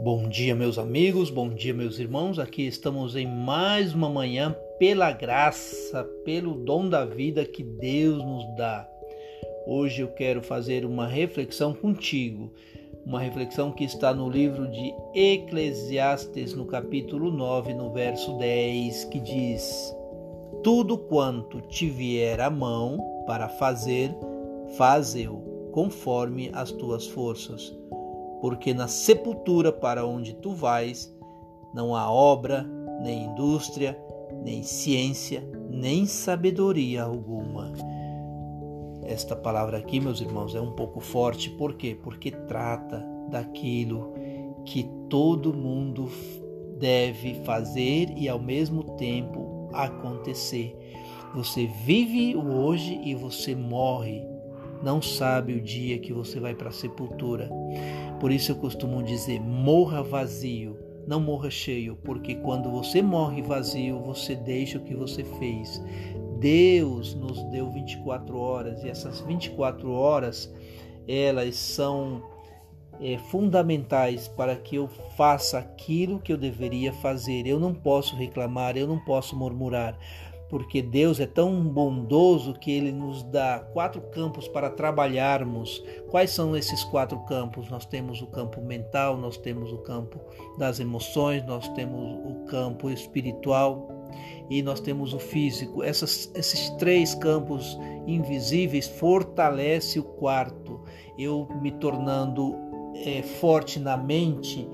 [0.00, 2.38] Bom dia, meus amigos, bom dia, meus irmãos.
[2.38, 8.44] Aqui estamos em mais uma manhã, pela graça, pelo dom da vida que Deus nos
[8.56, 8.88] dá.
[9.66, 12.52] Hoje eu quero fazer uma reflexão contigo,
[13.04, 19.18] uma reflexão que está no livro de Eclesiastes, no capítulo 9, no verso 10, que
[19.18, 19.92] diz:
[20.62, 24.14] Tudo quanto te vier à mão para fazer,
[24.76, 27.76] faze-o, conforme as tuas forças
[28.40, 31.14] porque na sepultura para onde tu vais
[31.74, 32.62] não há obra,
[33.02, 33.98] nem indústria,
[34.42, 37.72] nem ciência, nem sabedoria alguma.
[39.04, 41.98] Esta palavra aqui, meus irmãos, é um pouco forte, por quê?
[42.02, 44.12] Porque trata daquilo
[44.64, 46.10] que todo mundo
[46.78, 50.76] deve fazer e ao mesmo tempo acontecer.
[51.34, 54.26] Você vive o hoje e você morre.
[54.82, 57.50] Não sabe o dia que você vai para a sepultura.
[58.20, 64.00] Por isso eu costumo dizer: morra vazio, não morra cheio, porque quando você morre vazio,
[64.00, 65.82] você deixa o que você fez.
[66.38, 70.52] Deus nos deu 24 horas e essas 24 horas
[71.08, 72.22] elas são
[73.00, 77.46] é, fundamentais para que eu faça aquilo que eu deveria fazer.
[77.46, 79.98] Eu não posso reclamar, eu não posso murmurar,
[80.48, 85.82] porque Deus é tão bondoso que ele nos dá quatro campos para trabalharmos.
[86.10, 87.68] Quais são esses quatro campos?
[87.68, 90.18] Nós temos o campo mental, nós temos o campo
[90.56, 94.08] das emoções, nós temos o campo espiritual
[94.48, 95.82] e nós temos o físico.
[95.82, 100.80] Essas, esses três campos invisíveis fortalecem o quarto.
[101.18, 102.56] Eu me tornando
[102.94, 104.66] é, forte na mente,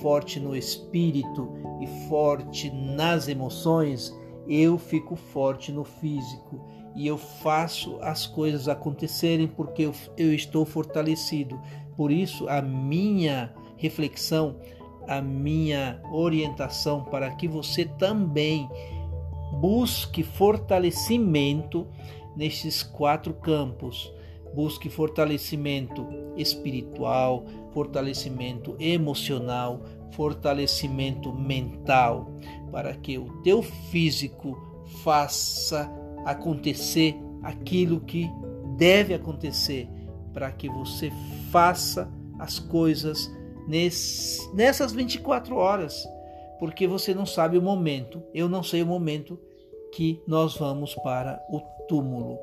[0.00, 4.18] forte no espírito e forte nas emoções
[4.50, 6.60] eu fico forte no físico
[6.96, 11.60] e eu faço as coisas acontecerem porque eu, eu estou fortalecido.
[11.96, 14.56] Por isso, a minha reflexão,
[15.06, 18.68] a minha orientação para que você também
[19.60, 21.86] busque fortalecimento
[22.36, 24.12] nesses quatro campos.
[24.52, 26.04] Busque fortalecimento
[26.36, 32.32] espiritual, fortalecimento emocional, fortalecimento mental,
[32.70, 34.58] para que o teu físico
[35.02, 35.90] faça
[36.24, 38.30] acontecer aquilo que
[38.76, 39.88] deve acontecer,
[40.32, 41.10] para que você
[41.50, 43.30] faça as coisas
[43.66, 46.06] nesse, nessas 24 horas,
[46.58, 49.38] porque você não sabe o momento, eu não sei o momento
[49.92, 52.38] que nós vamos para o túmulo.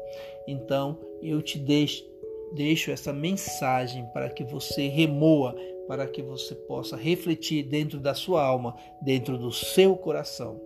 [0.48, 2.04] Então, eu te deixo,
[2.54, 5.56] deixo essa mensagem para que você remoa,
[5.88, 10.60] para que você possa refletir dentro da sua alma, dentro do seu coração.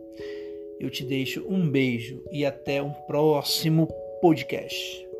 [0.80, 3.88] Eu te deixo um beijo e até um próximo
[4.20, 5.11] podcast.